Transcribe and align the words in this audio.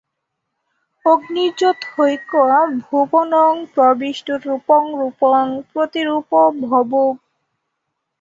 অগ্নির্যথৈকো 1.05 2.41
ভুবনং 2.81 3.51
প্রবিষ্টো 3.73 4.33
রূপং 4.45 4.81
রূপং 4.99 5.43
প্রতিরূপো 5.71 6.41
বভূব। 6.61 6.91